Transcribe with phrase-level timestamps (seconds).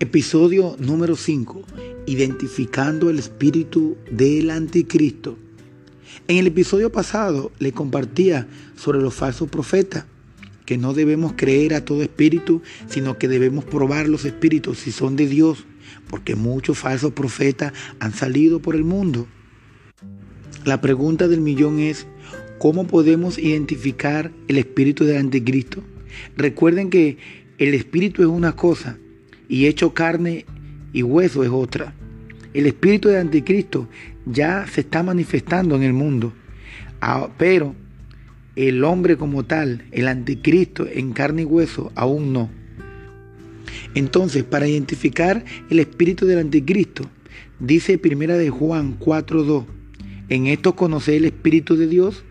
[0.00, 1.64] Episodio número 5.
[2.06, 5.36] Identificando el espíritu del anticristo.
[6.28, 8.46] En el episodio pasado le compartía
[8.76, 10.04] sobre los falsos profetas,
[10.64, 15.16] que no debemos creer a todo espíritu, sino que debemos probar los espíritus si son
[15.16, 15.66] de Dios,
[16.08, 19.26] porque muchos falsos profetas han salido por el mundo.
[20.64, 22.06] La pregunta del millón es,
[22.60, 25.82] ¿cómo podemos identificar el espíritu del anticristo?
[26.36, 27.18] Recuerden que
[27.58, 28.96] el espíritu es una cosa,
[29.48, 30.44] y hecho carne
[30.92, 31.94] y hueso es otra.
[32.54, 33.88] El espíritu de anticristo
[34.26, 36.32] ya se está manifestando en el mundo,
[37.00, 37.74] ah, pero
[38.56, 42.50] el hombre como tal, el anticristo en carne y hueso, aún no.
[43.94, 47.08] Entonces, para identificar el espíritu del anticristo,
[47.60, 49.64] dice primera de Juan 4:2,
[50.28, 52.24] en esto conoce el espíritu de Dios.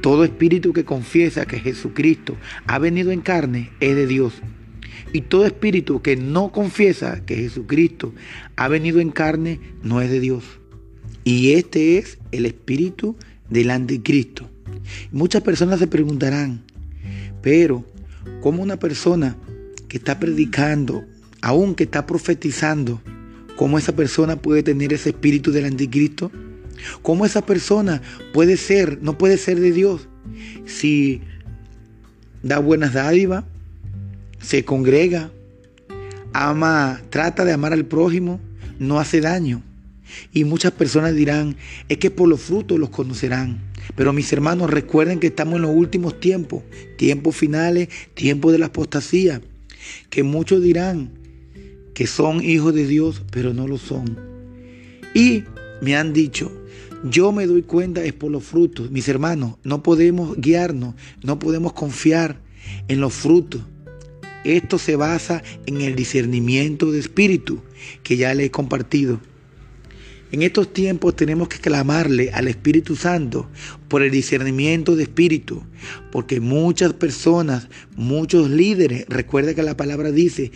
[0.00, 4.42] Todo espíritu que confiesa que Jesucristo ha venido en carne es de Dios.
[5.12, 8.12] Y todo espíritu que no confiesa que Jesucristo
[8.56, 10.44] ha venido en carne no es de Dios.
[11.24, 13.16] Y este es el espíritu
[13.48, 14.48] del anticristo.
[15.12, 16.62] Muchas personas se preguntarán,
[17.42, 17.84] pero
[18.40, 19.36] ¿cómo una persona
[19.88, 21.04] que está predicando,
[21.40, 23.00] aún que está profetizando,
[23.56, 26.30] cómo esa persona puede tener ese espíritu del anticristo?
[27.02, 30.08] ¿Cómo esa persona puede ser, no puede ser de Dios
[30.66, 31.22] si
[32.42, 33.44] da buenas dádivas,
[34.44, 35.30] se congrega,
[36.32, 38.40] ama, trata de amar al prójimo,
[38.78, 39.62] no hace daño.
[40.32, 41.56] Y muchas personas dirán,
[41.88, 43.58] es que por los frutos los conocerán.
[43.96, 46.62] Pero mis hermanos, recuerden que estamos en los últimos tiempos,
[46.96, 49.40] tiempos finales, tiempos de la apostasía,
[50.10, 51.10] que muchos dirán
[51.94, 54.18] que son hijos de Dios, pero no lo son.
[55.14, 55.44] Y
[55.80, 56.52] me han dicho,
[57.04, 58.90] yo me doy cuenta es por los frutos.
[58.90, 62.40] Mis hermanos, no podemos guiarnos, no podemos confiar
[62.88, 63.62] en los frutos.
[64.44, 67.62] Esto se basa en el discernimiento de espíritu
[68.02, 69.20] que ya le he compartido.
[70.32, 73.48] En estos tiempos tenemos que clamarle al Espíritu Santo
[73.88, 75.62] por el discernimiento de espíritu,
[76.10, 80.50] porque muchas personas, muchos líderes, recuerda que la palabra dice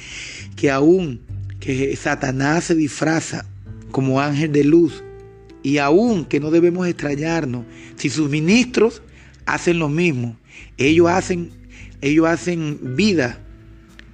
[0.56, 1.20] que aún
[1.60, 3.46] que Satanás se disfraza
[3.92, 5.04] como ángel de luz
[5.62, 7.64] y aún que no debemos extrañarnos
[7.96, 9.02] si sus ministros
[9.46, 10.36] hacen lo mismo.
[10.76, 11.50] Ellos hacen
[12.00, 13.44] ellos hacen vida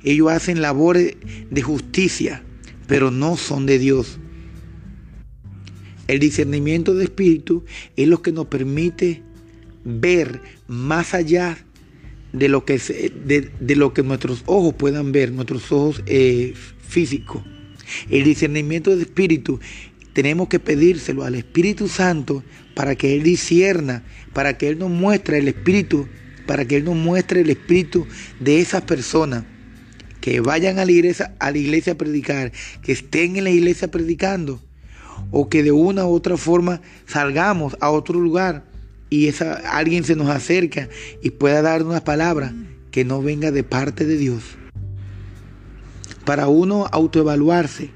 [0.04, 1.16] ellos hacen labores
[1.50, 2.42] de justicia,
[2.86, 4.18] pero no son de Dios.
[6.06, 7.64] El discernimiento de espíritu
[7.96, 9.22] es lo que nos permite
[9.84, 11.56] ver más allá
[12.32, 16.52] de lo que, de, lo que nuestros ojos puedan ver, nuestros ojos eh,
[16.86, 17.42] físicos.
[18.10, 19.60] El discernimiento de espíritu
[20.12, 22.44] tenemos que pedírselo al Espíritu Santo
[22.74, 26.08] para que Él discierna, para que Él nos muestre el espíritu,
[26.46, 28.06] para que Él nos muestre el espíritu
[28.40, 29.44] de esas personas
[30.24, 34.58] que vayan a la iglesia a, predicar, que estén en la iglesia predicando,
[35.30, 38.64] o que de una u otra forma salgamos a otro lugar
[39.10, 40.88] y esa, alguien se nos acerca
[41.22, 42.54] y pueda dar una palabra
[42.90, 44.44] que no venga de parte de Dios.
[46.24, 47.90] Para uno autoevaluarse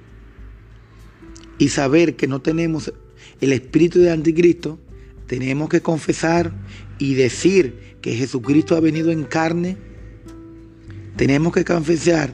[1.56, 2.92] y saber que no tenemos
[3.40, 4.78] el espíritu de anticristo,
[5.26, 6.52] tenemos que confesar
[6.98, 9.87] y decir que Jesucristo ha venido en carne
[11.18, 12.32] tenemos que confesar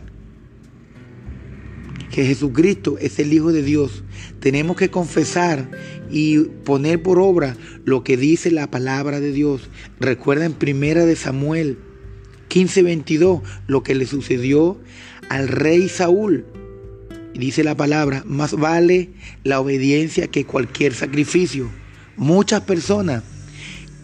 [2.12, 4.05] que Jesucristo es el Hijo de Dios.
[4.41, 5.71] Tenemos que confesar
[6.11, 7.56] y poner por obra
[7.87, 9.71] lo que dice la palabra de Dios.
[9.99, 11.78] Recuerda en primera de Samuel
[12.50, 14.78] 15:22 lo que le sucedió
[15.31, 16.45] al rey Saúl.
[17.34, 19.11] Dice la palabra, más vale
[19.45, 21.71] la obediencia que cualquier sacrificio.
[22.16, 23.25] Muchas personas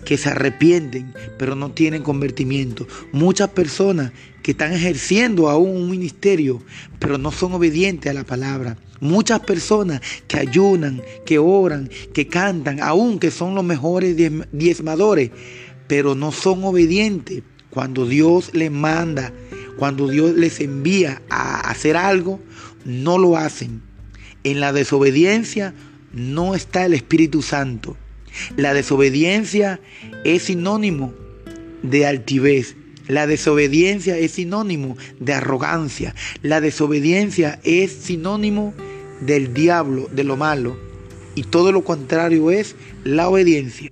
[0.04, 2.86] que se arrepienten, pero no tienen convertimiento.
[3.12, 4.12] Muchas personas
[4.42, 6.62] que están ejerciendo aún un ministerio,
[6.98, 8.76] pero no son obedientes a la palabra.
[9.00, 14.16] Muchas personas que ayunan, que oran, que cantan, aún que son los mejores
[14.52, 15.30] diezmadores,
[15.86, 17.42] pero no son obedientes.
[17.70, 19.32] Cuando Dios les manda,
[19.78, 22.40] cuando Dios les envía a hacer algo,
[22.84, 23.82] no lo hacen.
[24.42, 25.74] En la desobediencia
[26.12, 27.96] no está el Espíritu Santo.
[28.56, 29.80] La desobediencia
[30.24, 31.14] es sinónimo
[31.82, 32.76] de altivez.
[33.08, 36.14] La desobediencia es sinónimo de arrogancia.
[36.42, 38.74] La desobediencia es sinónimo
[39.20, 40.76] del diablo, de lo malo.
[41.34, 43.90] Y todo lo contrario es la obediencia.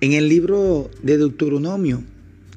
[0.00, 2.02] En el libro de Deuteronomio,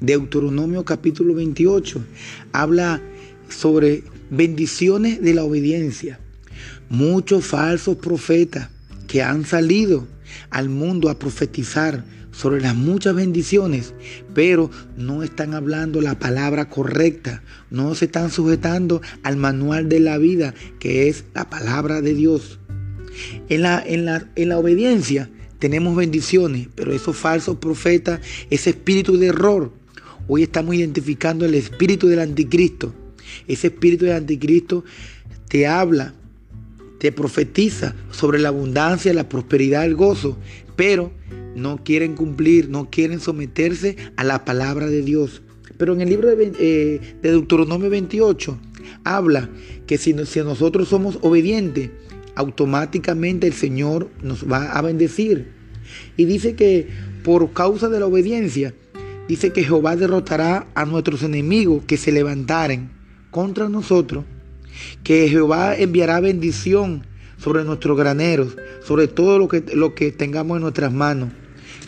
[0.02, 2.04] Deuteronomio capítulo 28,
[2.52, 3.02] habla
[3.50, 6.20] sobre bendiciones de la obediencia.
[6.90, 8.70] Muchos falsos profetas
[9.10, 10.08] que han salido
[10.52, 13.94] al mundo a profetizar sobre las muchas bendiciones,
[14.36, 17.42] pero no están hablando la palabra correcta,
[17.72, 22.60] no se están sujetando al manual de la vida, que es la palabra de Dios.
[23.50, 28.22] En la, en la, en la obediencia tenemos bendiciones, pero esos falsos profetas,
[28.52, 29.74] ese espíritu de error,
[30.28, 32.94] hoy estamos identificando el espíritu del anticristo.
[33.48, 34.86] Ese espíritu del anticristo
[35.48, 36.14] te habla,
[37.00, 40.38] te profetiza sobre la abundancia, la prosperidad, el gozo,
[40.76, 41.12] pero
[41.56, 45.42] no quieren cumplir, no quieren someterse a la palabra de Dios.
[45.78, 48.60] Pero en el libro de, eh, Deuteronomio 28
[49.04, 49.50] habla
[49.88, 51.90] que si, si nosotros somos obedientes,
[52.36, 55.52] automáticamente el Señor nos va a bendecir.
[56.18, 56.88] Y dice que
[57.24, 58.74] por causa de la obediencia,
[59.28, 62.90] dice que Jehová derrotará a nuestros enemigos que se levantaren
[63.32, 64.26] contra nosotros,
[65.04, 67.06] que Jehová enviará bendición
[67.38, 71.30] sobre nuestros graneros, sobre todo lo que, lo que tengamos en nuestras manos,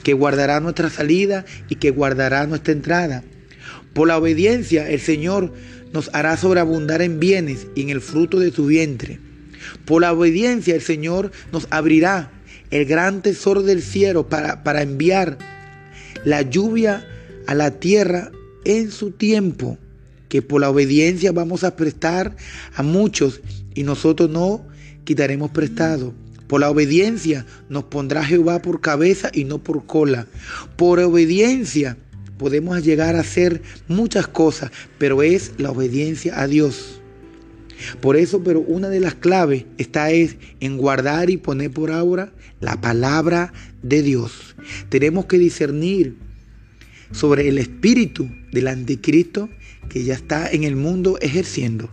[0.04, 3.24] que guardará nuestra salida y que guardará nuestra entrada.
[3.94, 5.54] Por la obediencia el Señor
[5.94, 9.20] nos hará sobreabundar en bienes y en el fruto de su vientre.
[9.86, 12.32] Por la obediencia el Señor nos abrirá
[12.72, 15.38] el gran tesoro del cielo para, para enviar
[16.24, 17.06] la lluvia
[17.48, 18.32] a la tierra
[18.64, 19.78] en su tiempo,
[20.32, 22.38] que por la obediencia vamos a prestar
[22.74, 23.42] a muchos
[23.76, 24.66] y nosotros no
[25.04, 26.14] quitaremos prestado.
[26.48, 30.28] Por la obediencia nos pondrá Jehová por cabeza y no por cola.
[30.78, 31.98] Por obediencia
[32.38, 37.02] podemos llegar a hacer muchas cosas, pero es la obediencia a Dios.
[38.00, 42.32] Por eso, pero una de las claves está es en guardar y poner por obra
[42.62, 43.52] la palabra
[43.84, 44.56] de Dios.
[44.88, 46.31] Tenemos que discernir
[47.12, 49.50] sobre el espíritu del anticristo
[49.90, 51.90] que ya está en el mundo ejerciendo.